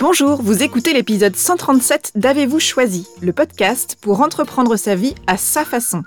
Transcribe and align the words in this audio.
Bonjour, 0.00 0.40
vous 0.40 0.62
écoutez 0.62 0.94
l'épisode 0.94 1.36
137 1.36 2.12
d'Avez-vous 2.14 2.58
choisi, 2.58 3.06
le 3.20 3.34
podcast 3.34 3.98
pour 4.00 4.22
entreprendre 4.22 4.76
sa 4.76 4.94
vie 4.94 5.14
à 5.26 5.36
sa 5.36 5.62
façon. 5.62 6.02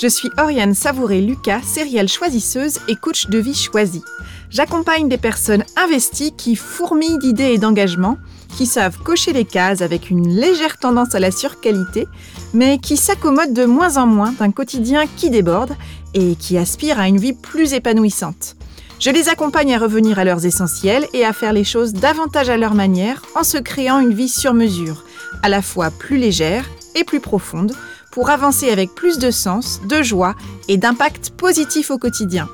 Je 0.00 0.06
suis 0.06 0.30
Oriane 0.38 0.72
Savouré-Lucas, 0.72 1.62
sérielle 1.62 2.08
choisisseuse 2.08 2.78
et 2.86 2.94
coach 2.94 3.26
de 3.26 3.38
vie 3.38 3.56
choisie. 3.56 4.04
J'accompagne 4.50 5.08
des 5.08 5.18
personnes 5.18 5.64
investies 5.74 6.30
qui 6.36 6.54
fourmillent 6.54 7.18
d'idées 7.18 7.54
et 7.54 7.58
d'engagement, 7.58 8.18
qui 8.56 8.66
savent 8.66 8.98
cocher 8.98 9.32
les 9.32 9.44
cases 9.44 9.82
avec 9.82 10.10
une 10.10 10.28
légère 10.28 10.78
tendance 10.78 11.16
à 11.16 11.18
la 11.18 11.32
surqualité, 11.32 12.06
mais 12.52 12.78
qui 12.78 12.96
s'accommodent 12.96 13.52
de 13.52 13.64
moins 13.64 13.96
en 13.96 14.06
moins 14.06 14.30
d'un 14.30 14.52
quotidien 14.52 15.06
qui 15.16 15.28
déborde 15.30 15.74
et 16.14 16.36
qui 16.36 16.56
aspirent 16.56 17.00
à 17.00 17.08
une 17.08 17.18
vie 17.18 17.32
plus 17.32 17.74
épanouissante. 17.74 18.54
Je 19.00 19.10
les 19.10 19.28
accompagne 19.28 19.74
à 19.74 19.78
revenir 19.78 20.18
à 20.18 20.24
leurs 20.24 20.46
essentiels 20.46 21.06
et 21.12 21.24
à 21.24 21.32
faire 21.32 21.52
les 21.52 21.64
choses 21.64 21.92
davantage 21.92 22.48
à 22.48 22.56
leur 22.56 22.74
manière 22.74 23.22
en 23.34 23.44
se 23.44 23.58
créant 23.58 24.00
une 24.00 24.14
vie 24.14 24.28
sur 24.28 24.54
mesure, 24.54 25.04
à 25.42 25.48
la 25.48 25.62
fois 25.62 25.90
plus 25.90 26.16
légère 26.16 26.64
et 26.94 27.04
plus 27.04 27.20
profonde, 27.20 27.74
pour 28.12 28.30
avancer 28.30 28.70
avec 28.70 28.94
plus 28.94 29.18
de 29.18 29.30
sens, 29.30 29.80
de 29.88 30.02
joie 30.02 30.36
et 30.68 30.76
d'impact 30.76 31.30
positif 31.30 31.90
au 31.90 31.98
quotidien. 31.98 32.48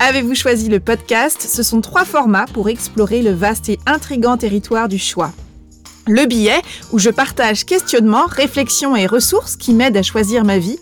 Avez-vous 0.00 0.34
choisi 0.34 0.68
le 0.68 0.80
podcast? 0.80 1.46
Ce 1.48 1.62
sont 1.62 1.80
trois 1.80 2.04
formats 2.04 2.46
pour 2.52 2.68
explorer 2.68 3.22
le 3.22 3.30
vaste 3.30 3.68
et 3.68 3.78
intrigant 3.86 4.36
territoire 4.36 4.88
du 4.88 4.98
choix. 4.98 5.32
Le 6.06 6.26
billet, 6.26 6.60
où 6.92 6.98
je 6.98 7.10
partage 7.10 7.64
questionnements, 7.64 8.26
réflexions 8.26 8.96
et 8.96 9.06
ressources 9.06 9.56
qui 9.56 9.72
m'aident 9.72 9.96
à 9.96 10.02
choisir 10.02 10.44
ma 10.44 10.58
vie. 10.58 10.78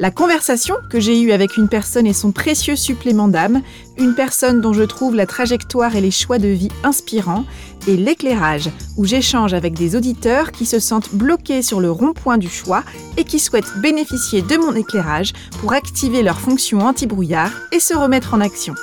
La 0.00 0.10
conversation 0.10 0.76
que 0.88 0.98
j'ai 0.98 1.20
eue 1.20 1.30
avec 1.30 1.58
une 1.58 1.68
personne 1.68 2.06
et 2.06 2.14
son 2.14 2.32
précieux 2.32 2.74
supplément 2.74 3.28
d'âme, 3.28 3.60
une 3.98 4.14
personne 4.14 4.62
dont 4.62 4.72
je 4.72 4.84
trouve 4.84 5.14
la 5.14 5.26
trajectoire 5.26 5.94
et 5.94 6.00
les 6.00 6.10
choix 6.10 6.38
de 6.38 6.48
vie 6.48 6.70
inspirants, 6.84 7.44
et 7.86 7.98
l'éclairage, 7.98 8.70
où 8.96 9.04
j'échange 9.04 9.52
avec 9.52 9.74
des 9.74 9.96
auditeurs 9.96 10.52
qui 10.52 10.64
se 10.64 10.78
sentent 10.78 11.14
bloqués 11.14 11.60
sur 11.60 11.80
le 11.80 11.90
rond-point 11.90 12.38
du 12.38 12.48
choix 12.48 12.82
et 13.18 13.24
qui 13.24 13.38
souhaitent 13.38 13.76
bénéficier 13.82 14.40
de 14.40 14.56
mon 14.56 14.74
éclairage 14.74 15.34
pour 15.60 15.74
activer 15.74 16.22
leur 16.22 16.40
fonction 16.40 16.78
anti-brouillard 16.78 17.52
et 17.70 17.78
se 17.78 17.92
remettre 17.92 18.32
en 18.32 18.40
action. 18.40 18.74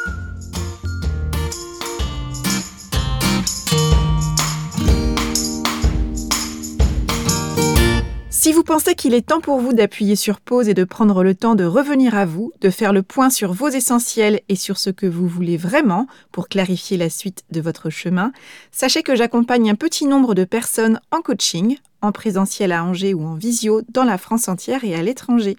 Si 8.48 8.54
vous 8.54 8.64
pensez 8.64 8.96
qu'il 8.96 9.14
est 9.14 9.28
temps 9.28 9.42
pour 9.42 9.60
vous 9.60 9.74
d'appuyer 9.74 10.16
sur 10.16 10.40
pause 10.40 10.70
et 10.70 10.74
de 10.74 10.86
prendre 10.86 11.22
le 11.22 11.36
temps 11.36 11.54
de 11.54 11.66
revenir 11.66 12.16
à 12.16 12.26
vous, 12.26 12.54
de 12.62 12.70
faire 12.70 12.94
le 12.94 13.04
point 13.04 13.30
sur 13.30 13.52
vos 13.52 13.68
essentiels 13.68 14.40
et 14.48 14.56
sur 14.56 14.78
ce 14.78 14.90
que 14.90 15.06
vous 15.06 15.28
voulez 15.28 15.58
vraiment 15.58 16.08
pour 16.32 16.48
clarifier 16.48 16.96
la 16.96 17.10
suite 17.10 17.44
de 17.52 17.60
votre 17.60 17.90
chemin, 17.90 18.32
sachez 18.72 19.04
que 19.04 19.18
j'accompagne 19.18 19.70
un 19.70 19.76
petit 19.76 20.06
nombre 20.06 20.34
de 20.34 20.46
personnes 20.46 21.02
en 21.12 21.20
coaching, 21.20 21.76
en 22.02 22.14
présentiel 22.14 22.72
à 22.72 22.86
Angers 22.86 23.14
ou 23.14 23.28
en 23.28 23.34
visio 23.34 23.82
dans 23.90 24.06
la 24.06 24.18
France 24.18 24.48
entière 24.48 24.86
et 24.86 24.96
à 24.96 25.02
l'étranger. 25.02 25.58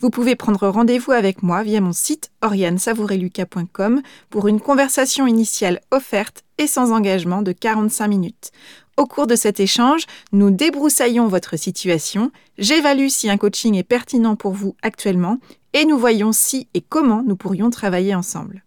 Vous 0.00 0.08
pouvez 0.08 0.36
prendre 0.36 0.68
rendez-vous 0.68 1.12
avec 1.12 1.42
moi 1.42 1.62
via 1.64 1.82
mon 1.82 1.92
site 1.92 2.30
oriansavoureluca.com 2.40 4.00
pour 4.30 4.48
une 4.48 4.60
conversation 4.60 5.26
initiale 5.26 5.82
offerte 5.90 6.44
et 6.56 6.66
sans 6.66 6.92
engagement 6.92 7.42
de 7.42 7.52
45 7.52 8.08
minutes. 8.08 8.52
Au 8.96 9.04
cours 9.04 9.26
de 9.26 9.36
cet 9.36 9.60
échange, 9.60 10.06
nous 10.32 10.50
débroussaillons 10.50 11.28
votre 11.28 11.58
situation, 11.58 12.30
j'évalue 12.56 13.08
si 13.08 13.28
un 13.28 13.36
coaching 13.36 13.74
est 13.74 13.82
pertinent 13.82 14.36
pour 14.36 14.52
vous 14.52 14.74
actuellement 14.82 15.38
et 15.74 15.84
nous 15.84 15.98
voyons 15.98 16.32
si 16.32 16.66
et 16.72 16.80
comment 16.80 17.22
nous 17.22 17.36
pourrions 17.36 17.68
travailler 17.68 18.14
ensemble. 18.14 18.64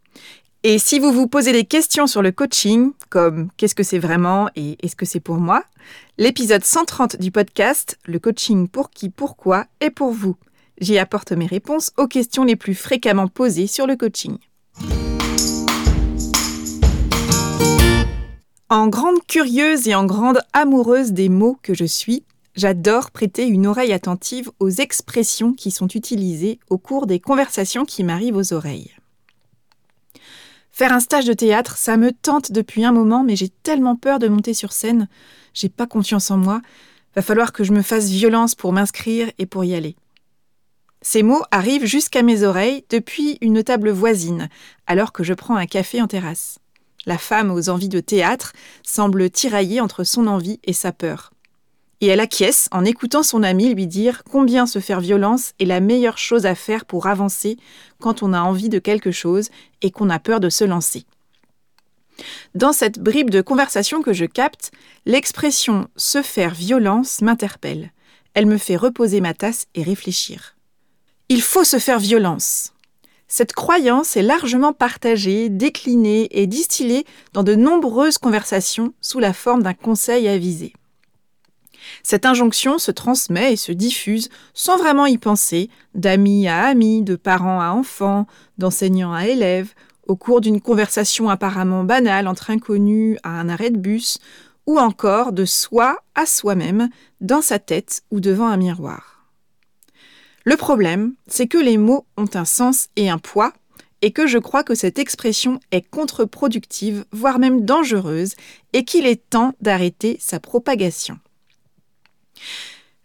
Et 0.61 0.77
si 0.77 0.99
vous 0.99 1.11
vous 1.11 1.27
posez 1.27 1.52
des 1.52 1.63
questions 1.63 2.05
sur 2.05 2.21
le 2.21 2.31
coaching, 2.31 2.91
comme 3.09 3.49
qu'est-ce 3.58 3.73
que 3.73 3.81
c'est 3.81 3.97
vraiment? 3.97 4.49
et 4.55 4.77
est-ce 4.83 4.95
que 4.95 5.05
c'est 5.05 5.19
pour 5.19 5.38
moi, 5.38 5.63
l'épisode 6.19 6.64
130 6.64 7.17
du 7.19 7.31
podcast, 7.31 7.97
le 8.05 8.19
coaching 8.19 8.67
pour 8.67 8.91
qui, 8.91 9.09
pourquoi, 9.09 9.65
est 9.80 9.89
pour 9.89 10.11
vous. 10.11 10.36
J'y 10.80 10.99
apporte 10.99 11.32
mes 11.32 11.48
réponses 11.48 11.92
aux 11.98 12.08
questions 12.08 12.43
les 12.43 12.55
plus 12.55 12.76
fréquemment 12.76 13.27
posées 13.27 13.67
sur 13.67 13.87
le 13.87 13.95
coaching. 13.95 14.37
En 18.71 18.87
grande 18.87 19.25
curieuse 19.27 19.87
et 19.87 19.95
en 19.95 20.05
grande 20.05 20.41
amoureuse 20.53 21.11
des 21.11 21.27
mots 21.27 21.57
que 21.63 21.73
je 21.73 21.85
suis, 21.85 22.23
j'adore 22.55 23.09
prêter 23.09 23.47
une 23.47 23.65
oreille 23.65 23.93
attentive 23.93 24.52
aux 24.59 24.69
expressions 24.69 25.53
qui 25.53 25.71
sont 25.71 25.87
utilisées 25.87 26.59
au 26.69 26.77
cours 26.77 27.08
des 27.08 27.19
conversations 27.19 27.83
qui 27.83 28.03
m'arrivent 28.03 28.35
aux 28.35 28.53
oreilles. 28.53 28.93
Faire 30.69 30.93
un 30.93 30.99
stage 30.99 31.25
de 31.25 31.33
théâtre, 31.33 31.77
ça 31.77 31.97
me 31.97 32.11
tente 32.11 32.52
depuis 32.52 32.85
un 32.85 32.91
moment, 32.91 33.23
mais 33.23 33.35
j'ai 33.35 33.49
tellement 33.49 33.95
peur 33.95 34.19
de 34.19 34.27
monter 34.27 34.53
sur 34.53 34.71
scène, 34.71 35.08
j'ai 35.55 35.69
pas 35.69 35.87
confiance 35.87 36.29
en 36.29 36.37
moi, 36.37 36.61
va 37.15 37.23
falloir 37.23 37.53
que 37.53 37.63
je 37.63 37.73
me 37.73 37.81
fasse 37.81 38.09
violence 38.09 38.53
pour 38.53 38.71
m'inscrire 38.71 39.31
et 39.39 39.47
pour 39.47 39.65
y 39.65 39.73
aller. 39.73 39.95
Ces 41.02 41.23
mots 41.23 41.41
arrivent 41.49 41.85
jusqu'à 41.85 42.21
mes 42.21 42.43
oreilles 42.43 42.85
depuis 42.91 43.39
une 43.41 43.63
table 43.63 43.89
voisine, 43.89 44.47
alors 44.85 45.11
que 45.11 45.23
je 45.23 45.33
prends 45.33 45.55
un 45.55 45.65
café 45.65 46.03
en 46.03 46.08
terrasse. 46.08 46.59
La 47.05 47.17
femme 47.17 47.52
aux 47.52 47.70
envies 47.70 47.89
de 47.89 47.99
théâtre 47.99 48.54
semble 48.83 49.30
tirailler 49.30 49.82
entre 49.82 50.04
son 50.04 50.27
envie 50.27 50.60
et 50.64 50.73
sa 50.73 50.92
peur. 50.92 51.32
Et 52.02 52.08
elle 52.08 52.20
acquiesce 52.20 52.70
en 52.71 52.86
écoutant 52.86 53.23
son 53.23 53.43
ami 53.43 53.73
lui 53.73 53.87
dire 53.87 54.23
combien 54.30 54.65
se 54.65 54.80
faire 54.80 55.02
violence 55.02 55.54
est 55.59 55.65
la 55.65 55.82
meilleure 55.82 56.17
chose 56.17 56.45
à 56.45 56.55
faire 56.55 56.86
pour 56.86 57.08
avancer 57.08 57.58
quand 57.99 58.23
on 58.23 58.32
a 58.32 58.42
envie 58.42 58.70
de 58.70 58.80
quelque 58.80 59.11
chose 59.11 59.49
et 59.82 59.92
qu'on 59.92 60.09
a 60.09 60.20
peur 60.20 60.39
de 60.39 60.49
se 60.49 60.64
lancer. 60.64 61.05
Dans 62.55 62.73
cette 62.73 62.99
bribe 62.99 63.30
de 63.30 63.42
conversation 63.42 64.02
que 64.02 64.14
je 64.14 64.26
capte, 64.26 64.71
l'expression 65.05 65.88
se 65.95 66.21
faire 66.21 66.54
violence 66.54 67.21
m'interpelle. 67.21 67.92
Elle 68.33 68.45
me 68.45 68.58
fait 68.58 68.76
reposer 68.76 69.21
ma 69.21 69.33
tasse 69.33 69.67
et 69.76 69.83
réfléchir. 69.83 70.55
Il 71.27 71.42
faut 71.42 71.64
se 71.64 71.80
faire 71.80 71.99
violence. 71.99 72.73
Cette 73.31 73.53
croyance 73.53 74.17
est 74.17 74.23
largement 74.23 74.73
partagée, 74.73 75.49
déclinée 75.49 76.27
et 76.31 76.47
distillée 76.47 77.05
dans 77.31 77.43
de 77.43 77.53
nombreuses 77.53 78.17
conversations 78.17 78.93
sous 79.01 79.19
la 79.19 79.33
forme 79.33 79.61
d'un 79.61 79.75
conseil 79.75 80.27
avisé. 80.27 80.73
Cette 82.01 82.25
injonction 82.25 82.79
se 82.79 82.89
transmet 82.89 83.53
et 83.53 83.55
se 83.55 83.71
diffuse 83.71 84.29
sans 84.55 84.77
vraiment 84.77 85.05
y 85.05 85.19
penser, 85.19 85.69
d'amis 85.93 86.47
à 86.47 86.65
amis, 86.65 87.03
de 87.03 87.15
parents 87.15 87.61
à 87.61 87.69
enfants, 87.69 88.25
d'enseignants 88.57 89.13
à 89.13 89.27
élèves, 89.27 89.73
au 90.07 90.15
cours 90.15 90.41
d'une 90.41 90.59
conversation 90.59 91.29
apparemment 91.29 91.83
banale 91.83 92.27
entre 92.27 92.49
inconnus 92.49 93.19
à 93.21 93.39
un 93.39 93.47
arrêt 93.47 93.69
de 93.69 93.77
bus, 93.77 94.17
ou 94.65 94.79
encore 94.79 95.33
de 95.33 95.45
soi 95.45 95.97
à 96.15 96.25
soi-même, 96.25 96.89
dans 97.21 97.43
sa 97.43 97.59
tête 97.59 98.01
ou 98.09 98.19
devant 98.19 98.47
un 98.47 98.57
miroir. 98.57 99.18
Le 100.45 100.55
problème, 100.55 101.14
c'est 101.27 101.48
que 101.48 101.58
les 101.58 101.77
mots 101.77 102.05
ont 102.17 102.30
un 102.33 102.45
sens 102.45 102.88
et 102.95 103.10
un 103.10 103.17
poids, 103.17 103.54
et 104.02 104.11
que 104.11 104.27
je 104.27 104.38
crois 104.38 104.64
que 104.64 104.76
cette 104.76 105.00
expression 105.00 105.60
est 105.72 105.82
contre-productive, 105.82 107.05
voire 107.11 107.39
même 107.39 107.66
dangereuse, 107.66 108.36
et 108.73 108.86
qu'il 108.86 109.05
est 109.05 109.30
temps 109.30 109.54
d'arrêter 109.61 110.17
sa 110.22 110.39
propagation. 110.39 111.20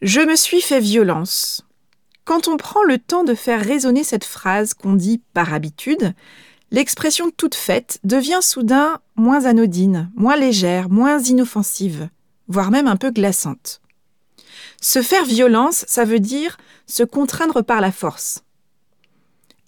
Je 0.03 0.21
me 0.21 0.37
suis 0.37 0.61
fait 0.61 0.81
violence. 0.81 1.67
Quand 2.25 2.49
on 2.49 2.57
prend 2.57 2.83
le 2.85 2.99
temps 2.99 3.25
de 3.25 3.35
faire 3.35 3.63
résonner 3.63 4.05
cette 4.05 4.25
phrase 4.25 4.75
qu'on 4.75 4.95
dit 4.95 5.21
par 5.35 5.53
habitude, 5.53 6.15
l'expression 6.71 7.31
toute 7.31 7.55
faite 7.55 7.99
devient 8.05 8.41
soudain 8.41 9.01
moins 9.17 9.45
anodine, 9.45 10.11
moins 10.15 10.37
légère, 10.37 10.89
moins 10.89 11.19
inoffensive, 11.19 12.09
voire 12.49 12.71
même 12.71 12.89
un 12.89 12.97
peu 12.97 13.11
glaçante. 13.11 13.81
Se 14.87 15.01
faire 15.01 15.25
violence, 15.25 15.87
ça 15.89 16.05
veut 16.05 16.21
dire 16.21 16.59
se 16.87 17.05
contraindre 17.05 17.65
par 17.65 17.81
la 17.81 17.91
force. 17.91 18.45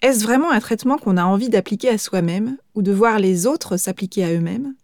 Est-ce 0.02 0.22
vraiment 0.22 0.50
un 0.50 0.60
traitement 0.60 0.98
qu'on 0.98 1.16
a 1.16 1.24
envie 1.24 1.48
d'appliquer 1.48 1.88
à 1.88 1.96
soi-même 1.96 2.58
ou 2.74 2.82
de 2.82 2.92
voir 2.92 3.18
les 3.18 3.46
autres 3.46 3.78
s'appliquer 3.78 4.24
à 4.24 4.34
eux-mêmes? 4.34 4.74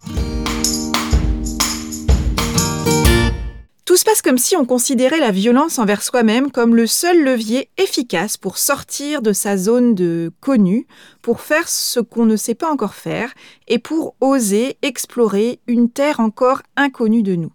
Tout 3.85 3.97
se 3.99 4.05
passe 4.05 4.23
comme 4.23 4.39
si 4.39 4.57
on 4.57 4.65
considérait 4.65 5.21
la 5.21 5.33
violence 5.33 5.79
envers 5.79 6.03
soi-même 6.03 6.51
comme 6.51 6.77
le 6.77 6.87
seul 6.87 7.23
levier 7.23 7.69
efficace 7.77 8.39
pour 8.39 8.57
sortir 8.57 9.21
de 9.21 9.35
sa 9.35 9.59
zone 9.59 9.95
de 9.95 10.33
connu, 10.41 10.87
pour 11.21 11.43
faire 11.43 11.69
ce 11.69 12.01
qu'on 12.01 12.25
ne 12.25 12.37
sait 12.37 12.55
pas 12.55 12.73
encore 12.73 12.95
faire 12.95 13.35
et 13.69 13.79
pour 13.79 14.15
oser 14.23 14.79
explorer 14.81 15.61
une 15.67 15.91
terre 15.91 16.21
encore 16.21 16.63
inconnue 16.79 17.23
de 17.23 17.37
nous. 17.37 17.53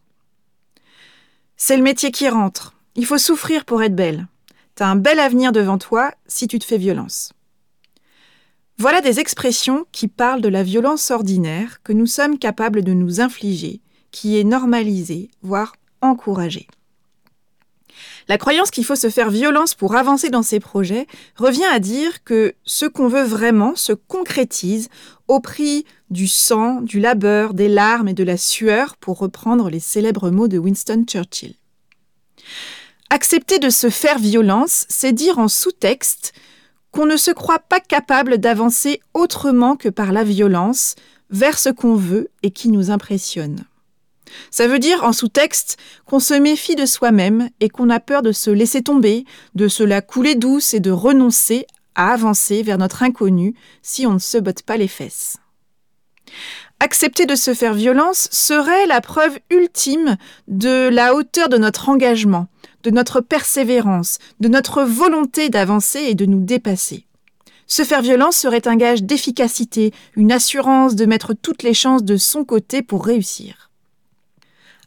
C'est 1.60 1.76
le 1.76 1.82
métier 1.82 2.12
qui 2.12 2.30
rentre. 2.30 2.76
Il 2.96 3.08
faut 3.08 3.18
souffrir 3.18 3.66
pour 3.66 3.82
être 3.82 3.96
belle. 3.96 4.28
T'as 4.76 4.86
un 4.86 4.96
bel 4.96 5.20
avenir 5.20 5.52
devant 5.52 5.80
toi 5.80 6.14
si 6.28 6.48
tu 6.48 6.60
te 6.60 6.66
fais 6.66 6.78
violence. 6.78 7.34
Voilà 8.78 9.02
des 9.02 9.20
expressions 9.20 9.88
qui 9.92 10.08
parlent 10.08 10.42
de 10.42 10.50
la 10.50 10.62
violence 10.62 11.10
ordinaire 11.10 11.82
que 11.82 11.94
nous 11.94 12.06
sommes 12.06 12.38
capables 12.38 12.84
de 12.84 12.94
nous 12.94 13.22
infliger, 13.22 13.82
qui 14.12 14.38
est 14.40 14.44
normalisée, 14.44 15.32
voire 15.42 15.76
encouragée. 16.02 16.68
La 18.28 18.38
croyance 18.38 18.72
qu'il 18.72 18.84
faut 18.84 18.96
se 18.96 19.10
faire 19.10 19.30
violence 19.30 19.74
pour 19.74 19.96
avancer 19.96 20.30
dans 20.30 20.44
ses 20.44 20.60
projets 20.60 21.08
revient 21.38 21.66
à 21.66 21.80
dire 21.80 22.24
que 22.24 22.56
ce 22.66 22.86
qu'on 22.86 23.08
veut 23.08 23.24
vraiment 23.24 23.76
se 23.76 23.94
concrétise 23.94 24.90
au 25.28 25.40
prix 25.40 25.86
du 26.10 26.28
sang, 26.28 26.82
du 26.82 27.00
labeur, 27.00 27.54
des 27.54 27.70
larmes 27.70 28.10
et 28.10 28.14
de 28.14 28.24
la 28.24 28.38
sueur, 28.38 28.98
pour 28.98 29.20
reprendre 29.20 29.70
les 29.70 29.80
célèbres 29.80 30.30
mots 30.30 30.48
de 30.48 30.58
Winston 30.58 31.06
Churchill. 31.08 31.56
Accepter 33.10 33.60
de 33.60 33.70
se 33.70 33.90
faire 33.90 34.20
violence, 34.20 34.86
c'est 34.90 35.14
dire 35.14 35.40
en 35.40 35.48
sous-texte 35.48 36.34
qu'on 36.92 37.06
ne 37.06 37.18
se 37.18 37.32
croit 37.32 37.60
pas 37.60 37.80
capable 37.80 38.38
d'avancer 38.38 39.02
autrement 39.14 39.78
que 39.78 39.90
par 39.90 40.12
la 40.12 40.24
violence 40.24 40.96
vers 41.30 41.60
ce 41.60 41.70
qu'on 41.70 41.96
veut 41.96 42.30
et 42.44 42.52
qui 42.52 42.70
nous 42.70 42.92
impressionne. 42.92 43.66
Ça 44.52 44.68
veut 44.68 44.80
dire 44.80 45.04
en 45.04 45.14
sous-texte 45.14 45.78
qu'on 46.06 46.20
se 46.20 46.34
méfie 46.34 46.76
de 46.76 46.86
soi-même 46.86 47.50
et 47.60 47.70
qu'on 47.70 47.90
a 47.90 48.00
peur 48.00 48.22
de 48.22 48.32
se 48.32 48.50
laisser 48.50 48.82
tomber, 48.82 49.26
de 49.56 49.68
se 49.68 49.84
la 49.84 50.02
couler 50.02 50.36
douce 50.36 50.74
et 50.74 50.80
de 50.80 50.92
renoncer 50.92 51.66
à 51.96 52.14
avancer 52.14 52.64
vers 52.64 52.78
notre 52.78 53.04
inconnu 53.04 53.56
si 53.82 54.06
on 54.06 54.14
ne 54.14 54.20
se 54.20 54.38
botte 54.38 54.64
pas 54.64 54.78
les 54.78 54.88
fesses. 54.88 55.38
Accepter 56.80 57.26
de 57.26 57.36
se 57.36 57.54
faire 57.54 57.74
violence 57.74 58.28
serait 58.32 58.86
la 58.86 59.02
preuve 59.02 59.40
ultime 59.50 60.18
de 60.48 60.90
la 60.90 61.16
hauteur 61.16 61.50
de 61.50 61.58
notre 61.58 61.90
engagement, 61.90 62.48
de 62.84 62.92
notre 62.92 63.20
persévérance, 63.20 64.20
de 64.40 64.48
notre 64.48 64.84
volonté 64.84 65.50
d'avancer 65.50 66.02
et 66.02 66.16
de 66.16 66.26
nous 66.26 66.42
dépasser. 66.42 67.08
Se 67.66 67.84
faire 67.84 68.02
violence 68.02 68.38
serait 68.38 68.68
un 68.68 68.76
gage 68.76 69.04
d'efficacité, 69.04 69.92
une 70.16 70.32
assurance 70.32 70.96
de 70.96 71.06
mettre 71.06 71.34
toutes 71.34 71.64
les 71.64 71.74
chances 71.74 72.04
de 72.04 72.16
son 72.16 72.46
côté 72.46 72.82
pour 72.82 73.06
réussir 73.06 73.68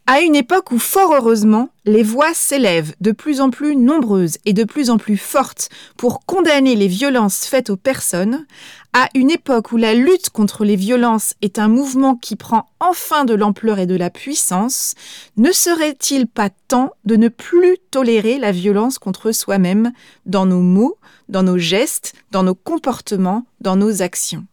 à 0.07 0.21
une 0.21 0.35
époque 0.35 0.71
où, 0.71 0.79
fort 0.79 1.13
heureusement, 1.13 1.69
les 1.85 2.03
voix 2.03 2.33
s'élèvent 2.33 2.93
de 3.01 3.11
plus 3.11 3.39
en 3.39 3.49
plus 3.49 3.75
nombreuses 3.75 4.37
et 4.45 4.53
de 4.53 4.63
plus 4.63 4.89
en 4.89 4.97
plus 4.97 5.17
fortes 5.17 5.69
pour 5.95 6.25
condamner 6.25 6.75
les 6.75 6.87
violences 6.87 7.45
faites 7.45 7.69
aux 7.69 7.77
personnes, 7.77 8.45
à 8.93 9.07
une 9.15 9.31
époque 9.31 9.71
où 9.71 9.77
la 9.77 9.93
lutte 9.93 10.29
contre 10.29 10.65
les 10.65 10.75
violences 10.75 11.33
est 11.41 11.59
un 11.59 11.69
mouvement 11.69 12.15
qui 12.15 12.35
prend 12.35 12.67
enfin 12.79 13.23
de 13.25 13.33
l'ampleur 13.33 13.79
et 13.79 13.85
de 13.85 13.95
la 13.95 14.09
puissance, 14.09 14.95
ne 15.37 15.51
serait-il 15.51 16.27
pas 16.27 16.49
temps 16.67 16.91
de 17.05 17.15
ne 17.15 17.29
plus 17.29 17.77
tolérer 17.91 18.37
la 18.37 18.51
violence 18.51 18.99
contre 18.99 19.31
soi-même 19.31 19.93
dans 20.25 20.45
nos 20.45 20.61
mots, 20.61 20.97
dans 21.29 21.43
nos 21.43 21.57
gestes, 21.57 22.13
dans 22.31 22.43
nos 22.43 22.55
comportements, 22.55 23.45
dans 23.61 23.77
nos 23.77 24.01
actions? 24.01 24.45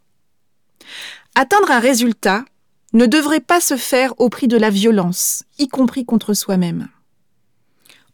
Atteindre 1.34 1.70
un 1.70 1.80
résultat 1.80 2.44
ne 2.92 3.06
devrait 3.06 3.40
pas 3.40 3.60
se 3.60 3.76
faire 3.76 4.14
au 4.18 4.28
prix 4.28 4.48
de 4.48 4.56
la 4.56 4.70
violence, 4.70 5.44
y 5.58 5.68
compris 5.68 6.04
contre 6.04 6.34
soi-même. 6.34 6.88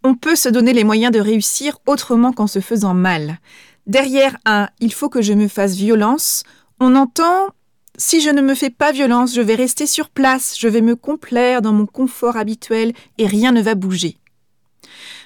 On 0.03 0.15
peut 0.15 0.37
se 0.37 0.49
donner 0.49 0.73
les 0.73 0.85
moyens 0.85 1.13
de 1.13 1.21
réussir 1.21 1.79
autrement 1.87 2.33
qu'en 2.33 2.47
se 2.47 2.61
faisant 2.61 2.95
mal. 2.95 3.39
Derrière 3.87 4.37
un 4.45 4.69
il 4.81 4.93
faut 4.93 5.09
que 5.09 5.23
je 5.23 5.33
me 5.33 5.49
fasse 5.49 5.75
violence, 5.75 6.43
on 6.81 6.97
entend 6.97 7.51
si 7.97 8.21
je 8.21 8.31
ne 8.31 8.43
me 8.43 8.55
fais 8.55 8.71
pas 8.71 8.91
violence, 8.91 9.35
je 9.35 9.41
vais 9.41 9.55
rester 9.55 9.87
sur 9.87 10.11
place, 10.11 10.57
je 10.59 10.67
vais 10.67 10.81
me 10.81 10.97
complaire 10.97 11.63
dans 11.63 11.73
mon 11.73 11.87
confort 11.87 12.37
habituel 12.37 12.93
et 13.19 13.27
rien 13.27 13.53
ne 13.53 13.63
va 13.63 13.77
bouger. 13.77 14.17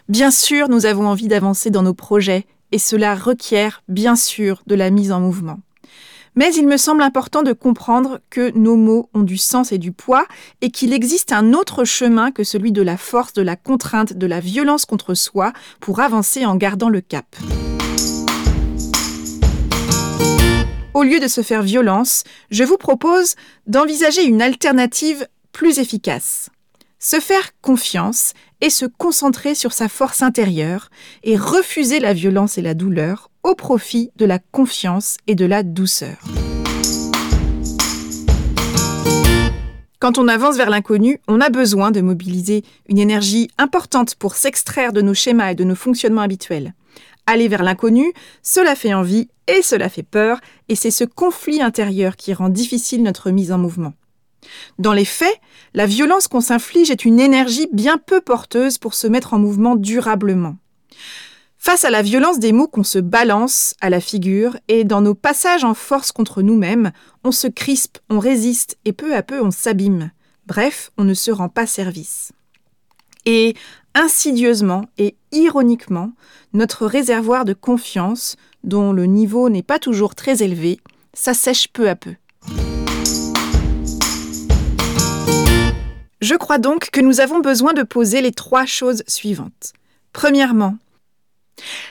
Bien 0.09 0.31
sûr, 0.31 0.69
nous 0.69 0.85
avons 0.85 1.07
envie 1.07 1.29
d'avancer 1.29 1.71
dans 1.71 1.83
nos 1.83 1.95
projets 1.95 2.47
et 2.71 2.79
cela 2.79 3.15
requiert 3.15 3.83
bien 3.89 4.17
sûr 4.17 4.63
de 4.67 4.75
la 4.75 4.91
mise 4.91 5.13
en 5.13 5.21
mouvement. 5.21 5.61
Mais 6.39 6.55
il 6.55 6.69
me 6.69 6.77
semble 6.77 7.03
important 7.03 7.43
de 7.43 7.53
comprendre 7.53 8.21
que 8.31 8.57
nos 8.57 8.77
mots 8.77 9.11
ont 9.13 9.25
du 9.25 9.37
sens 9.37 9.73
et 9.73 9.79
du 9.79 9.91
poids 9.91 10.25
et 10.61 10.71
qu'il 10.71 10.93
existe 10.93 11.33
un 11.33 11.53
autre 11.53 11.85
chemin 11.85 12.31
que 12.31 12.45
celui 12.45 12.71
de 12.71 12.81
la 12.81 12.97
force, 12.97 13.33
de 13.33 13.43
la 13.43 13.57
contrainte, 13.57 14.13
de 14.13 14.25
la 14.25 14.39
violence 14.39 14.85
contre 14.85 15.15
soi 15.15 15.53
pour 15.81 15.99
avancer 15.99 16.47
en 16.47 16.55
gardant 16.55 16.91
le 16.91 17.01
cap. 17.01 17.27
Au 20.95 21.03
lieu 21.03 21.19
de 21.19 21.27
se 21.27 21.43
faire 21.43 21.63
violence, 21.63 22.23
je 22.53 22.63
vous 22.63 22.77
propose 22.77 23.35
d'envisager 23.67 24.23
une 24.23 24.41
alternative 24.41 25.27
plus 25.51 25.81
efficace. 25.81 26.51
Se 27.01 27.21
faire 27.21 27.53
confiance 27.63 28.33
et 28.61 28.71
se 28.71 28.85
concentrer 28.85 29.55
sur 29.55 29.73
sa 29.73 29.89
force 29.89 30.21
intérieure 30.21 30.91
et 31.23 31.37
refuser 31.37 32.01
la 32.01 32.13
violence 32.13 32.59
et 32.59 32.63
la 32.63 32.75
douleur 32.75 33.31
au 33.45 33.55
profit 33.55 34.11
de 34.17 34.25
la 34.25 34.41
confiance 34.41 35.17
et 35.29 35.37
de 35.37 35.45
la 35.47 35.63
douceur. 35.63 36.17
Quand 40.01 40.19
on 40.19 40.27
avance 40.27 40.57
vers 40.57 40.71
l'inconnu, 40.71 41.21
on 41.29 41.41
a 41.41 41.51
besoin 41.51 41.93
de 41.93 42.01
mobiliser 42.01 42.65
une 42.89 42.99
énergie 42.99 43.49
importante 43.59 44.17
pour 44.17 44.35
s'extraire 44.35 44.93
de 44.93 45.01
nos 45.01 45.15
schémas 45.15 45.53
et 45.53 45.55
de 45.55 45.65
nos 45.65 45.77
fonctionnements 45.77 46.23
habituels. 46.23 46.75
Aller 47.27 47.47
vers 47.47 47.63
l'inconnu, 47.63 48.13
cela 48.43 48.75
fait 48.75 48.95
envie 48.95 49.29
et 49.47 49.63
cela 49.63 49.89
fait 49.89 50.03
peur, 50.03 50.41
et 50.69 50.75
c'est 50.75 50.91
ce 50.91 51.05
conflit 51.05 51.63
intérieur 51.63 52.17
qui 52.17 52.35
rend 52.35 52.49
difficile 52.49 53.05
notre 53.05 53.31
mise 53.31 53.53
en 53.53 53.59
mouvement. 53.59 53.93
Dans 54.79 54.93
les 54.93 55.05
faits, 55.05 55.41
la 55.75 55.87
violence 55.87 56.29
qu'on 56.29 56.41
s'inflige 56.41 56.91
est 56.91 57.05
une 57.05 57.21
énergie 57.21 57.69
bien 57.73 57.99
peu 57.99 58.21
porteuse 58.21 58.79
pour 58.79 58.95
se 58.95 59.07
mettre 59.07 59.35
en 59.35 59.39
mouvement 59.39 59.77
durablement. 59.77 60.57
Face 61.59 61.85
à 61.85 61.91
la 61.91 62.03
violence 62.03 62.39
des 62.39 62.53
mots 62.53 62.69
qu'on 62.69 62.85
se 62.85 62.99
balance 62.99 63.75
à 63.81 63.91
la 63.91 64.01
figure 64.01 64.57
et 64.69 64.85
dans 64.85 65.01
nos 65.01 65.15
passages 65.15 65.65
en 65.65 65.75
force 65.75 66.13
contre 66.13 66.41
nous-mêmes, 66.41 66.93
on 67.25 67.33
se 67.33 67.49
crispe, 67.49 67.99
on 68.09 68.21
résiste 68.21 68.79
et 68.85 68.93
peu 68.93 69.15
à 69.15 69.23
peu 69.23 69.43
on 69.43 69.51
s'abîme. 69.51 70.13
Bref, 70.47 70.93
on 70.97 71.05
ne 71.05 71.15
se 71.15 71.31
rend 71.31 71.49
pas 71.49 71.67
service. 71.67 72.33
Et 73.27 73.55
insidieusement 73.95 74.85
et 74.97 75.17
ironiquement, 75.33 76.13
notre 76.53 76.87
réservoir 76.87 77.45
de 77.45 77.53
confiance, 77.53 78.37
dont 78.65 78.93
le 78.93 79.07
niveau 79.07 79.51
n'est 79.51 79.63
pas 79.63 79.79
toujours 79.79 80.15
très 80.15 80.43
élevé, 80.43 80.81
s'assèche 81.13 81.69
peu 81.69 81.89
à 81.89 81.97
peu. 81.97 82.15
Je 86.21 86.35
crois 86.35 86.59
donc 86.59 86.91
que 86.91 87.01
nous 87.01 87.21
avons 87.21 87.41
besoin 87.41 87.73
de 87.73 87.83
poser 87.83 88.21
les 88.21 88.33
trois 88.33 88.67
choses 88.67 89.05
suivantes. 89.07 89.73
Premièrement, 90.13 90.77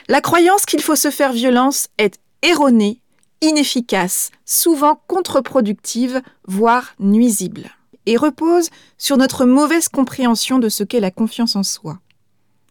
la 0.08 0.20
croyance 0.20 0.66
qu'il 0.66 0.82
faut 0.82 0.96
se 0.96 1.10
faire 1.10 1.32
violence 1.32 1.88
est 1.98 2.18
erronée, 2.42 3.00
inefficace, 3.40 4.30
souvent 4.44 5.00
contre-productive, 5.06 6.20
voire 6.46 6.94
nuisible, 6.98 7.70
et 8.06 8.16
repose 8.16 8.68
sur 8.98 9.16
notre 9.16 9.46
mauvaise 9.46 9.88
compréhension 9.88 10.58
de 10.58 10.68
ce 10.68 10.84
qu'est 10.84 11.00
la 11.00 11.10
confiance 11.10 11.56
en 11.56 11.62
soi. 11.62 11.98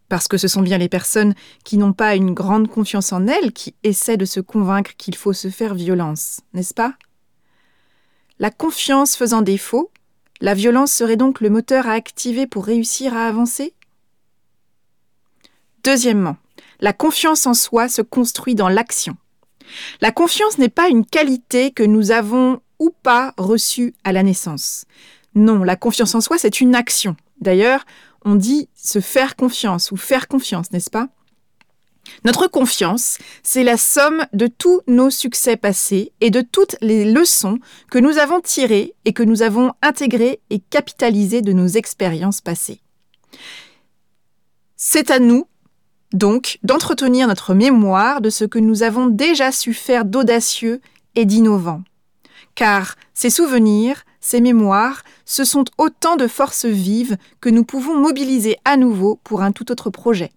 Parce 0.09 0.27
que 0.27 0.37
ce 0.37 0.47
sont 0.47 0.61
bien 0.61 0.77
les 0.77 0.89
personnes 0.89 1.33
qui 1.63 1.77
n'ont 1.77 1.93
pas 1.93 2.15
une 2.15 2.33
grande 2.33 2.69
confiance 2.69 3.11
en 3.11 3.27
elles 3.27 3.51
qui 3.51 3.75
essaient 3.83 4.17
de 4.17 4.25
se 4.25 4.39
convaincre 4.39 4.91
qu'il 4.97 5.15
faut 5.15 5.33
se 5.33 5.49
faire 5.49 5.73
violence, 5.73 6.39
n'est-ce 6.53 6.73
pas? 6.73 6.93
La 8.39 8.51
confiance 8.51 9.15
faisant 9.15 9.41
défaut, 9.41 9.91
la 10.41 10.53
violence 10.53 10.91
serait 10.91 11.17
donc 11.17 11.41
le 11.41 11.49
moteur 11.49 11.87
à 11.87 11.93
activer 11.93 12.47
pour 12.47 12.65
réussir 12.65 13.15
à 13.15 13.27
avancer? 13.27 13.73
Deuxièmement, 15.83 16.37
la 16.79 16.93
confiance 16.93 17.47
en 17.47 17.53
soi 17.53 17.89
se 17.89 18.01
construit 18.01 18.55
dans 18.55 18.69
l'action. 18.69 19.15
La 20.01 20.11
confiance 20.11 20.57
n'est 20.57 20.69
pas 20.69 20.89
une 20.89 21.05
qualité 21.05 21.71
que 21.71 21.83
nous 21.83 22.11
avons 22.11 22.61
ou 22.79 22.91
pas 23.03 23.33
reçue 23.37 23.93
à 24.03 24.11
la 24.11 24.23
naissance. 24.23 24.85
Non, 25.35 25.63
la 25.63 25.75
confiance 25.75 26.15
en 26.15 26.21
soi, 26.21 26.37
c'est 26.37 26.61
une 26.61 26.75
action. 26.75 27.15
D'ailleurs, 27.41 27.85
on 28.23 28.35
dit 28.35 28.69
se 28.75 28.99
faire 28.99 29.35
confiance 29.35 29.91
ou 29.91 29.97
faire 29.97 30.27
confiance, 30.27 30.71
n'est-ce 30.71 30.89
pas? 30.89 31.09
Notre 32.23 32.47
confiance, 32.47 33.17
c'est 33.43 33.63
la 33.63 33.77
somme 33.77 34.25
de 34.33 34.47
tous 34.47 34.81
nos 34.87 35.09
succès 35.09 35.57
passés 35.57 36.11
et 36.21 36.29
de 36.29 36.41
toutes 36.41 36.75
les 36.81 37.05
leçons 37.05 37.59
que 37.91 37.99
nous 37.99 38.17
avons 38.17 38.41
tirées 38.41 38.93
et 39.05 39.13
que 39.13 39.23
nous 39.23 39.41
avons 39.41 39.73
intégrées 39.81 40.39
et 40.49 40.59
capitalisées 40.59 41.41
de 41.41 41.53
nos 41.53 41.67
expériences 41.67 42.41
passées. 42.41 42.81
C'est 44.75 45.11
à 45.11 45.19
nous 45.19 45.47
donc 46.13 46.59
d'entretenir 46.63 47.27
notre 47.27 47.53
mémoire 47.53 48.21
de 48.21 48.29
ce 48.29 48.45
que 48.45 48.59
nous 48.59 48.83
avons 48.83 49.07
déjà 49.07 49.51
su 49.51 49.73
faire 49.73 50.05
d'audacieux 50.05 50.81
et 51.15 51.25
d'innovant. 51.25 51.83
Car 52.55 52.95
ces 53.13 53.29
souvenirs, 53.29 54.03
ces 54.19 54.41
mémoires, 54.41 55.03
ce 55.25 55.43
sont 55.43 55.65
autant 55.77 56.15
de 56.15 56.27
forces 56.27 56.65
vives 56.65 57.17
que 57.41 57.49
nous 57.49 57.63
pouvons 57.63 57.95
mobiliser 57.95 58.57
à 58.65 58.77
nouveau 58.77 59.19
pour 59.23 59.41
un 59.41 59.51
tout 59.51 59.71
autre 59.71 59.89
projet. 59.89 60.31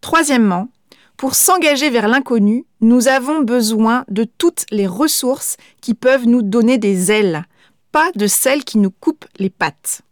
Troisièmement, 0.00 0.68
pour 1.16 1.34
s'engager 1.34 1.90
vers 1.90 2.08
l'inconnu, 2.08 2.64
nous 2.80 3.08
avons 3.08 3.40
besoin 3.40 4.04
de 4.08 4.24
toutes 4.24 4.66
les 4.70 4.86
ressources 4.86 5.56
qui 5.80 5.94
peuvent 5.94 6.26
nous 6.26 6.42
donner 6.42 6.78
des 6.78 7.10
ailes, 7.10 7.44
pas 7.90 8.10
de 8.14 8.26
celles 8.26 8.64
qui 8.64 8.78
nous 8.78 8.92
coupent 8.92 9.26
les 9.38 9.50
pattes. 9.50 10.02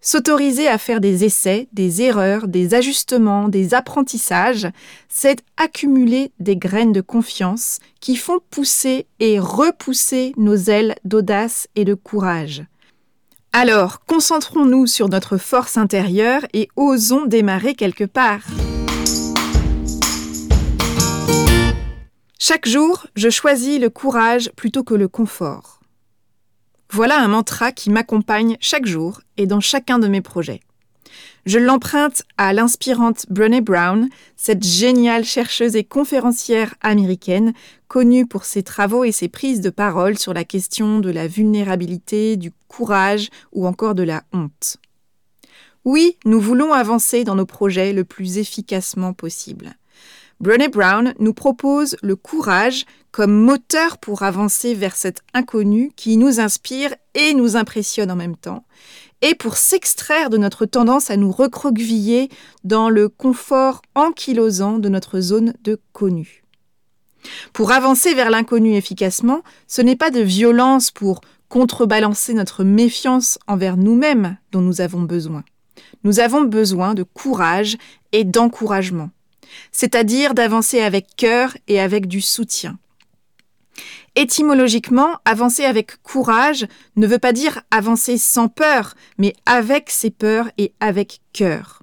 S'autoriser 0.00 0.68
à 0.68 0.76
faire 0.76 1.00
des 1.00 1.24
essais, 1.24 1.66
des 1.72 2.02
erreurs, 2.02 2.46
des 2.46 2.74
ajustements, 2.74 3.48
des 3.48 3.72
apprentissages, 3.72 4.68
c'est 5.08 5.42
accumuler 5.56 6.30
des 6.40 6.56
graines 6.56 6.92
de 6.92 7.00
confiance 7.00 7.78
qui 8.00 8.16
font 8.16 8.38
pousser 8.50 9.06
et 9.18 9.38
repousser 9.38 10.34
nos 10.36 10.56
ailes 10.56 10.94
d'audace 11.04 11.68
et 11.74 11.86
de 11.86 11.94
courage. 11.94 12.64
Alors, 13.52 14.00
concentrons-nous 14.04 14.86
sur 14.86 15.08
notre 15.08 15.38
force 15.38 15.78
intérieure 15.78 16.42
et 16.52 16.68
osons 16.76 17.24
démarrer 17.24 17.74
quelque 17.74 18.04
part. 18.04 18.42
Chaque 22.46 22.68
jour, 22.68 23.06
je 23.16 23.30
choisis 23.30 23.80
le 23.80 23.88
courage 23.88 24.52
plutôt 24.54 24.84
que 24.84 24.92
le 24.92 25.08
confort. 25.08 25.80
Voilà 26.90 27.18
un 27.18 27.28
mantra 27.28 27.72
qui 27.72 27.88
m'accompagne 27.88 28.58
chaque 28.60 28.84
jour 28.84 29.22
et 29.38 29.46
dans 29.46 29.60
chacun 29.60 29.98
de 29.98 30.08
mes 30.08 30.20
projets. 30.20 30.60
Je 31.46 31.58
l'emprunte 31.58 32.22
à 32.36 32.52
l'inspirante 32.52 33.24
Brené 33.30 33.62
Brown, 33.62 34.10
cette 34.36 34.62
géniale 34.62 35.24
chercheuse 35.24 35.74
et 35.74 35.84
conférencière 35.84 36.74
américaine, 36.82 37.54
connue 37.88 38.26
pour 38.26 38.44
ses 38.44 38.62
travaux 38.62 39.04
et 39.04 39.12
ses 39.12 39.28
prises 39.28 39.62
de 39.62 39.70
parole 39.70 40.18
sur 40.18 40.34
la 40.34 40.44
question 40.44 41.00
de 41.00 41.08
la 41.08 41.26
vulnérabilité, 41.26 42.36
du 42.36 42.52
courage 42.68 43.30
ou 43.52 43.66
encore 43.66 43.94
de 43.94 44.02
la 44.02 44.22
honte. 44.34 44.76
Oui, 45.86 46.18
nous 46.26 46.42
voulons 46.42 46.74
avancer 46.74 47.24
dans 47.24 47.36
nos 47.36 47.46
projets 47.46 47.94
le 47.94 48.04
plus 48.04 48.36
efficacement 48.36 49.14
possible. 49.14 49.76
Brené 50.44 50.68
Brown 50.68 51.14
nous 51.20 51.32
propose 51.32 51.96
le 52.02 52.16
courage 52.16 52.84
comme 53.12 53.32
moteur 53.32 53.96
pour 53.96 54.24
avancer 54.24 54.74
vers 54.74 54.94
cet 54.94 55.22
inconnu 55.32 55.90
qui 55.96 56.18
nous 56.18 56.38
inspire 56.38 56.94
et 57.14 57.32
nous 57.32 57.56
impressionne 57.56 58.10
en 58.10 58.16
même 58.16 58.36
temps, 58.36 58.66
et 59.22 59.34
pour 59.34 59.56
s'extraire 59.56 60.28
de 60.28 60.36
notre 60.36 60.66
tendance 60.66 61.10
à 61.10 61.16
nous 61.16 61.32
recroqueviller 61.32 62.28
dans 62.62 62.90
le 62.90 63.08
confort 63.08 63.80
ankylosant 63.94 64.78
de 64.78 64.90
notre 64.90 65.18
zone 65.20 65.54
de 65.64 65.80
connu. 65.94 66.44
Pour 67.54 67.72
avancer 67.72 68.12
vers 68.12 68.28
l'inconnu 68.28 68.74
efficacement, 68.74 69.40
ce 69.66 69.80
n'est 69.80 69.96
pas 69.96 70.10
de 70.10 70.20
violence 70.20 70.90
pour 70.90 71.22
contrebalancer 71.48 72.34
notre 72.34 72.64
méfiance 72.64 73.38
envers 73.46 73.78
nous-mêmes 73.78 74.36
dont 74.52 74.60
nous 74.60 74.82
avons 74.82 75.00
besoin. 75.00 75.42
Nous 76.02 76.20
avons 76.20 76.42
besoin 76.42 76.92
de 76.92 77.02
courage 77.02 77.78
et 78.12 78.24
d'encouragement, 78.24 79.08
c'est-à-dire 79.72 80.34
d'avancer 80.34 80.80
avec 80.80 81.06
cœur 81.16 81.56
et 81.68 81.80
avec 81.80 82.06
du 82.06 82.20
soutien. 82.20 82.78
Étymologiquement, 84.16 85.18
avancer 85.24 85.64
avec 85.64 86.00
courage 86.02 86.66
ne 86.96 87.06
veut 87.06 87.18
pas 87.18 87.32
dire 87.32 87.62
avancer 87.72 88.16
sans 88.16 88.48
peur, 88.48 88.94
mais 89.18 89.34
avec 89.44 89.90
ses 89.90 90.10
peurs 90.10 90.48
et 90.56 90.72
avec 90.78 91.20
cœur. 91.32 91.82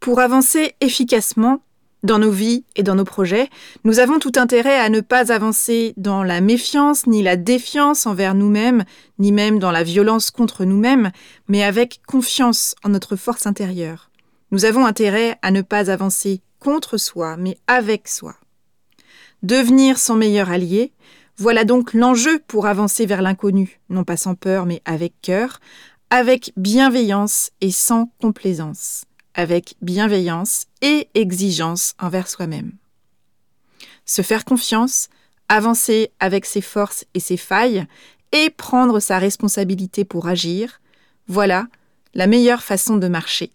Pour 0.00 0.20
avancer 0.20 0.74
efficacement 0.80 1.62
dans 2.02 2.18
nos 2.18 2.30
vies 2.30 2.64
et 2.76 2.82
dans 2.82 2.94
nos 2.94 3.04
projets, 3.04 3.48
nous 3.84 3.98
avons 3.98 4.18
tout 4.18 4.32
intérêt 4.36 4.78
à 4.78 4.88
ne 4.88 5.00
pas 5.00 5.32
avancer 5.32 5.94
dans 5.96 6.22
la 6.22 6.40
méfiance 6.40 7.06
ni 7.06 7.22
la 7.22 7.36
défiance 7.36 8.06
envers 8.06 8.34
nous-mêmes, 8.34 8.84
ni 9.18 9.32
même 9.32 9.58
dans 9.58 9.70
la 9.70 9.82
violence 9.82 10.30
contre 10.30 10.64
nous-mêmes, 10.64 11.10
mais 11.48 11.62
avec 11.62 12.00
confiance 12.06 12.74
en 12.84 12.90
notre 12.90 13.16
force 13.16 13.46
intérieure. 13.46 14.10
Nous 14.50 14.64
avons 14.64 14.84
intérêt 14.84 15.38
à 15.42 15.50
ne 15.50 15.62
pas 15.62 15.90
avancer 15.90 16.40
contre 16.60 16.98
soi, 16.98 17.36
mais 17.36 17.58
avec 17.66 18.06
soi. 18.06 18.36
Devenir 19.42 19.98
son 19.98 20.14
meilleur 20.14 20.50
allié, 20.50 20.92
voilà 21.36 21.64
donc 21.64 21.94
l'enjeu 21.94 22.38
pour 22.46 22.66
avancer 22.66 23.06
vers 23.06 23.22
l'inconnu, 23.22 23.80
non 23.88 24.04
pas 24.04 24.18
sans 24.18 24.34
peur, 24.34 24.66
mais 24.66 24.82
avec 24.84 25.14
cœur, 25.22 25.58
avec 26.10 26.52
bienveillance 26.56 27.50
et 27.60 27.70
sans 27.70 28.12
complaisance, 28.20 29.04
avec 29.34 29.74
bienveillance 29.80 30.66
et 30.82 31.08
exigence 31.14 31.94
envers 31.98 32.28
soi-même. 32.28 32.72
Se 34.04 34.22
faire 34.22 34.44
confiance, 34.44 35.08
avancer 35.48 36.10
avec 36.20 36.44
ses 36.44 36.60
forces 36.60 37.06
et 37.14 37.20
ses 37.20 37.36
failles, 37.36 37.86
et 38.32 38.50
prendre 38.50 39.00
sa 39.00 39.18
responsabilité 39.18 40.04
pour 40.04 40.28
agir, 40.28 40.80
voilà 41.26 41.66
la 42.14 42.26
meilleure 42.26 42.62
façon 42.62 42.96
de 42.96 43.08
marcher. 43.08 43.50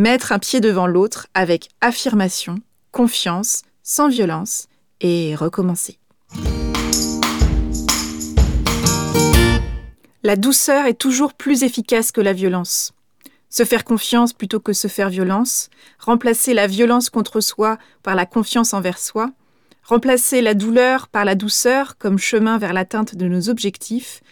Mettre 0.00 0.32
un 0.32 0.38
pied 0.38 0.60
devant 0.60 0.86
l'autre 0.86 1.26
avec 1.34 1.68
affirmation, 1.82 2.54
confiance, 2.90 3.64
sans 3.82 4.08
violence, 4.08 4.66
et 5.02 5.34
recommencer. 5.34 5.98
La 10.22 10.36
douceur 10.36 10.86
est 10.86 10.94
toujours 10.94 11.34
plus 11.34 11.64
efficace 11.64 12.12
que 12.12 12.22
la 12.22 12.32
violence. 12.32 12.94
Se 13.50 13.66
faire 13.66 13.84
confiance 13.84 14.32
plutôt 14.32 14.58
que 14.58 14.72
se 14.72 14.88
faire 14.88 15.10
violence, 15.10 15.68
remplacer 15.98 16.54
la 16.54 16.66
violence 16.66 17.10
contre 17.10 17.42
soi 17.42 17.76
par 18.02 18.14
la 18.14 18.24
confiance 18.24 18.72
envers 18.72 18.96
soi, 18.96 19.30
remplacer 19.82 20.40
la 20.40 20.54
douleur 20.54 21.08
par 21.08 21.26
la 21.26 21.34
douceur 21.34 21.98
comme 21.98 22.16
chemin 22.16 22.56
vers 22.56 22.72
l'atteinte 22.72 23.16
de 23.16 23.28
nos 23.28 23.50
objectifs, 23.50 24.22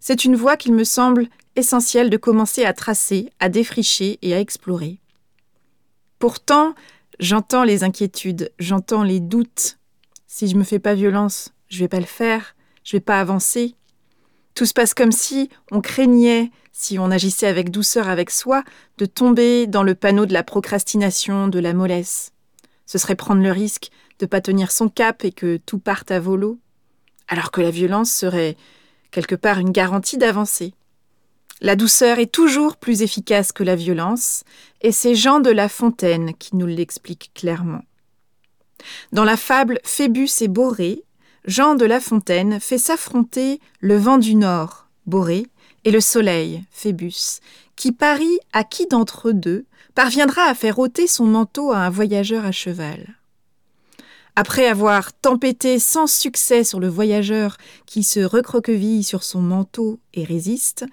c'est 0.00 0.26
une 0.26 0.36
voie 0.36 0.58
qu'il 0.58 0.74
me 0.74 0.84
semble 0.84 1.28
essentiel 1.56 2.10
de 2.10 2.18
commencer 2.18 2.66
à 2.66 2.74
tracer, 2.74 3.30
à 3.40 3.48
défricher 3.48 4.18
et 4.20 4.34
à 4.34 4.38
explorer. 4.38 4.98
Pourtant, 6.24 6.74
j'entends 7.20 7.64
les 7.64 7.84
inquiétudes, 7.84 8.50
j'entends 8.58 9.02
les 9.02 9.20
doutes. 9.20 9.76
Si 10.26 10.48
je 10.48 10.56
me 10.56 10.64
fais 10.64 10.78
pas 10.78 10.94
violence, 10.94 11.52
je 11.68 11.80
vais 11.80 11.88
pas 11.88 12.00
le 12.00 12.06
faire, 12.06 12.56
je 12.82 12.96
vais 12.96 13.02
pas 13.02 13.20
avancer, 13.20 13.74
tout 14.54 14.64
se 14.64 14.72
passe 14.72 14.94
comme 14.94 15.12
si 15.12 15.50
on 15.70 15.82
craignait, 15.82 16.50
si 16.72 16.98
on 16.98 17.10
agissait 17.10 17.46
avec 17.46 17.70
douceur 17.70 18.08
avec 18.08 18.30
soi, 18.30 18.64
de 18.96 19.04
tomber 19.04 19.66
dans 19.66 19.82
le 19.82 19.94
panneau 19.94 20.24
de 20.24 20.32
la 20.32 20.42
procrastination, 20.42 21.46
de 21.48 21.58
la 21.58 21.74
mollesse. 21.74 22.32
Ce 22.86 22.96
serait 22.96 23.16
prendre 23.16 23.42
le 23.42 23.52
risque 23.52 23.90
de 24.18 24.24
pas 24.24 24.40
tenir 24.40 24.72
son 24.72 24.88
cap 24.88 25.26
et 25.26 25.30
que 25.30 25.58
tout 25.58 25.78
parte 25.78 26.10
à 26.10 26.20
volo, 26.20 26.58
alors 27.28 27.50
que 27.50 27.60
la 27.60 27.70
violence 27.70 28.10
serait 28.10 28.56
quelque 29.10 29.34
part 29.34 29.58
une 29.58 29.72
garantie 29.72 30.16
d'avancer. 30.16 30.72
La 31.60 31.76
douceur 31.76 32.18
est 32.18 32.32
toujours 32.32 32.76
plus 32.76 33.02
efficace 33.02 33.52
que 33.52 33.62
la 33.62 33.76
violence, 33.76 34.44
et 34.82 34.92
c'est 34.92 35.14
Jean 35.14 35.40
de 35.40 35.50
La 35.50 35.68
Fontaine 35.68 36.34
qui 36.34 36.56
nous 36.56 36.66
l'explique 36.66 37.30
clairement. 37.34 37.82
Dans 39.12 39.24
la 39.24 39.36
fable 39.36 39.78
Phébus 39.84 40.30
et 40.40 40.48
Borée, 40.48 41.04
Jean 41.46 41.74
de 41.74 41.84
La 41.84 42.00
Fontaine 42.00 42.58
fait 42.60 42.78
s'affronter 42.78 43.60
le 43.80 43.96
vent 43.96 44.18
du 44.18 44.34
nord, 44.34 44.88
Borée, 45.06 45.46
et 45.84 45.90
le 45.90 46.00
soleil, 46.00 46.64
Phébus, 46.70 47.40
qui 47.76 47.92
parie 47.92 48.38
à 48.52 48.64
qui 48.64 48.86
d'entre 48.86 49.28
eux 49.28 49.34
deux 49.34 49.66
parviendra 49.94 50.42
à 50.42 50.54
faire 50.54 50.78
ôter 50.78 51.06
son 51.06 51.26
manteau 51.26 51.72
à 51.72 51.78
un 51.78 51.90
voyageur 51.90 52.44
à 52.44 52.52
cheval. 52.52 53.16
Après 54.36 54.66
avoir 54.66 55.12
tempêté 55.12 55.78
sans 55.78 56.08
succès 56.08 56.64
sur 56.64 56.80
le 56.80 56.88
voyageur 56.88 57.56
qui 57.86 58.02
se 58.02 58.18
recroqueville 58.18 59.04
sur 59.04 59.22
son 59.22 59.40
manteau 59.40 60.00
et 60.12 60.24
résiste, 60.24 60.84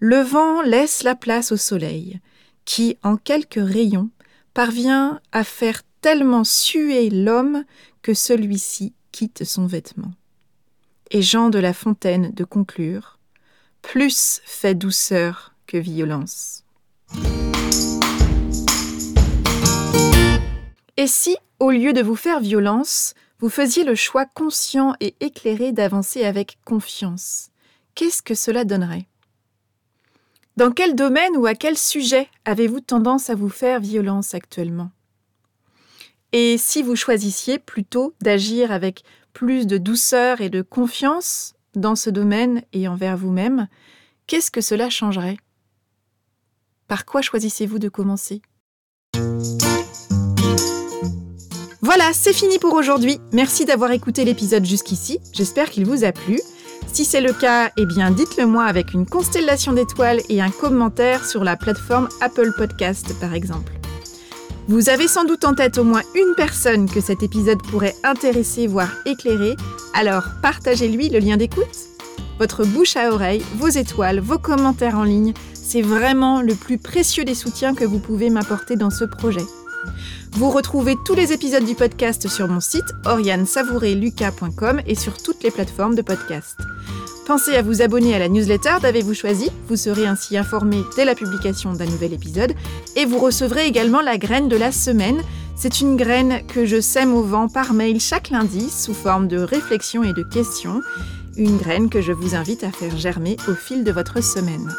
le 0.00 0.20
vent 0.20 0.60
laisse 0.60 1.02
la 1.02 1.14
place 1.14 1.50
au 1.50 1.56
soleil, 1.56 2.20
qui, 2.66 2.98
en 3.02 3.16
quelques 3.16 3.54
rayons, 3.54 4.10
parvient 4.52 5.20
à 5.32 5.44
faire 5.44 5.82
tellement 6.02 6.44
suer 6.44 7.08
l'homme 7.08 7.64
que 8.02 8.12
celui-ci 8.12 8.92
quitte 9.12 9.44
son 9.44 9.66
vêtement. 9.66 10.12
Et 11.10 11.22
Jean 11.22 11.48
de 11.48 11.58
La 11.58 11.72
Fontaine 11.72 12.32
de 12.34 12.44
conclure 12.44 13.18
Plus 13.80 14.42
fait 14.44 14.74
douceur 14.74 15.54
que 15.66 15.78
violence. 15.78 16.64
Et 20.98 21.06
si, 21.06 21.36
au 21.60 21.70
lieu 21.70 21.92
de 21.92 22.02
vous 22.02 22.16
faire 22.16 22.40
violence, 22.40 23.14
vous 23.38 23.50
faisiez 23.50 23.84
le 23.84 23.94
choix 23.94 24.24
conscient 24.24 24.94
et 25.00 25.14
éclairé 25.20 25.72
d'avancer 25.72 26.24
avec 26.24 26.58
confiance, 26.64 27.50
qu'est-ce 27.94 28.22
que 28.22 28.34
cela 28.34 28.64
donnerait? 28.64 29.06
Dans 30.56 30.72
quel 30.72 30.94
domaine 30.94 31.36
ou 31.36 31.46
à 31.46 31.54
quel 31.54 31.78
sujet 31.78 32.28
avez-vous 32.44 32.80
tendance 32.80 33.30
à 33.30 33.34
vous 33.34 33.48
faire 33.48 33.80
violence 33.80 34.34
actuellement? 34.34 34.90
Et 36.32 36.58
si 36.58 36.82
vous 36.82 36.96
choisissiez 36.96 37.58
plutôt 37.58 38.14
d'agir 38.20 38.72
avec 38.72 39.04
plus 39.32 39.66
de 39.66 39.78
douceur 39.78 40.40
et 40.40 40.48
de 40.48 40.62
confiance 40.62 41.54
dans 41.74 41.96
ce 41.96 42.10
domaine 42.10 42.62
et 42.72 42.88
envers 42.88 43.16
vous-même, 43.16 43.68
qu'est-ce 44.26 44.50
que 44.50 44.60
cela 44.60 44.90
changerait? 44.90 45.38
Par 46.88 47.04
quoi 47.04 47.22
choisissez-vous 47.22 47.78
de 47.78 47.88
commencer? 47.88 48.42
Voilà, 51.92 52.12
c'est 52.12 52.32
fini 52.32 52.60
pour 52.60 52.74
aujourd'hui. 52.74 53.18
Merci 53.32 53.64
d'avoir 53.64 53.90
écouté 53.90 54.24
l'épisode 54.24 54.64
jusqu'ici. 54.64 55.18
J'espère 55.32 55.70
qu'il 55.70 55.86
vous 55.86 56.04
a 56.04 56.12
plu. 56.12 56.40
Si 56.86 57.04
c'est 57.04 57.20
le 57.20 57.32
cas, 57.32 57.72
eh 57.76 57.84
bien 57.84 58.12
dites-le 58.12 58.46
moi 58.46 58.62
avec 58.66 58.94
une 58.94 59.06
constellation 59.06 59.72
d'étoiles 59.72 60.20
et 60.28 60.40
un 60.40 60.50
commentaire 60.50 61.26
sur 61.26 61.42
la 61.42 61.56
plateforme 61.56 62.08
Apple 62.20 62.52
Podcast 62.56 63.12
par 63.20 63.34
exemple. 63.34 63.72
Vous 64.68 64.88
avez 64.88 65.08
sans 65.08 65.24
doute 65.24 65.44
en 65.44 65.54
tête 65.54 65.78
au 65.78 65.82
moins 65.82 66.02
une 66.14 66.36
personne 66.36 66.88
que 66.88 67.00
cet 67.00 67.24
épisode 67.24 67.60
pourrait 67.60 67.96
intéresser, 68.04 68.68
voire 68.68 68.94
éclairer, 69.04 69.56
alors 69.92 70.22
partagez-lui 70.42 71.08
le 71.08 71.18
lien 71.18 71.38
d'écoute. 71.38 71.88
Votre 72.38 72.64
bouche 72.64 72.94
à 72.94 73.10
oreille, 73.12 73.44
vos 73.56 73.66
étoiles, 73.66 74.20
vos 74.20 74.38
commentaires 74.38 74.96
en 74.96 75.02
ligne, 75.02 75.34
c'est 75.54 75.82
vraiment 75.82 76.40
le 76.40 76.54
plus 76.54 76.78
précieux 76.78 77.24
des 77.24 77.34
soutiens 77.34 77.74
que 77.74 77.84
vous 77.84 77.98
pouvez 77.98 78.30
m'apporter 78.30 78.76
dans 78.76 78.90
ce 78.90 79.04
projet. 79.04 79.42
Vous 80.32 80.50
retrouvez 80.50 80.96
tous 81.04 81.14
les 81.14 81.32
épisodes 81.32 81.64
du 81.64 81.74
podcast 81.74 82.28
sur 82.28 82.48
mon 82.48 82.60
site 82.60 82.94
oriansavoureluca.com 83.04 84.80
et 84.86 84.94
sur 84.94 85.18
toutes 85.22 85.42
les 85.42 85.50
plateformes 85.50 85.94
de 85.94 86.02
podcast. 86.02 86.56
Pensez 87.26 87.54
à 87.54 87.62
vous 87.62 87.82
abonner 87.82 88.14
à 88.14 88.18
la 88.18 88.28
newsletter 88.28 88.76
d'Avez-vous 88.82 89.14
choisi 89.14 89.50
Vous 89.68 89.76
serez 89.76 90.06
ainsi 90.06 90.36
informé 90.36 90.82
dès 90.96 91.04
la 91.04 91.14
publication 91.14 91.72
d'un 91.72 91.86
nouvel 91.86 92.12
épisode 92.12 92.54
et 92.96 93.04
vous 93.04 93.18
recevrez 93.18 93.66
également 93.66 94.00
la 94.00 94.18
graine 94.18 94.48
de 94.48 94.56
la 94.56 94.72
semaine. 94.72 95.22
C'est 95.54 95.80
une 95.80 95.96
graine 95.96 96.44
que 96.46 96.66
je 96.66 96.80
sème 96.80 97.14
au 97.14 97.22
vent 97.22 97.48
par 97.48 97.72
mail 97.72 98.00
chaque 98.00 98.30
lundi 98.30 98.68
sous 98.68 98.94
forme 98.94 99.28
de 99.28 99.38
réflexions 99.38 100.02
et 100.02 100.12
de 100.12 100.22
questions. 100.22 100.80
Une 101.36 101.56
graine 101.56 101.88
que 101.88 102.00
je 102.00 102.12
vous 102.12 102.34
invite 102.34 102.64
à 102.64 102.72
faire 102.72 102.96
germer 102.96 103.36
au 103.46 103.54
fil 103.54 103.84
de 103.84 103.92
votre 103.92 104.22
semaine. 104.22 104.74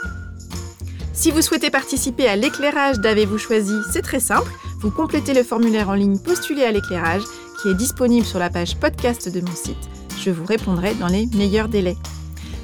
Si 1.13 1.31
vous 1.31 1.41
souhaitez 1.41 1.70
participer 1.70 2.27
à 2.27 2.36
l'éclairage 2.36 3.00
d'Avez-vous 3.00 3.38
choisi, 3.38 3.75
c'est 3.91 4.01
très 4.01 4.20
simple. 4.20 4.51
Vous 4.82 4.90
complétez 4.90 5.36
le 5.36 5.44
formulaire 5.44 5.90
en 5.90 5.94
ligne 5.94 6.18
Postuler 6.18 6.64
à 6.64 6.72
l'éclairage 6.72 7.22
qui 7.62 7.70
est 7.70 7.76
disponible 7.76 8.26
sur 8.26 8.40
la 8.40 8.50
page 8.50 8.78
podcast 8.78 9.32
de 9.32 9.40
mon 9.40 9.56
site. 9.56 9.78
Je 10.20 10.32
vous 10.32 10.44
répondrai 10.44 10.96
dans 10.96 11.08
les 11.08 11.28
meilleurs 11.36 11.70
délais. 11.70 11.98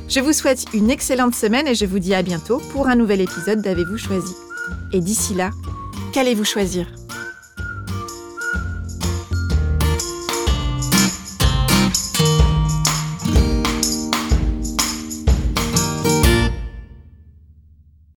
Je 0.09 0.19
vous 0.19 0.33
souhaite 0.33 0.65
une 0.73 0.89
excellente 0.89 1.35
semaine 1.35 1.67
et 1.67 1.75
je 1.75 1.85
vous 1.85 1.99
dis 1.99 2.15
à 2.15 2.23
bientôt 2.23 2.59
pour 2.71 2.87
un 2.87 2.95
nouvel 2.95 3.21
épisode 3.21 3.61
d'Avez-vous 3.61 3.99
choisi. 3.99 4.33
Et 4.93 4.99
d'ici 4.99 5.35
là, 5.35 5.51
qu'allez-vous 6.11 6.43
choisir? 6.43 6.87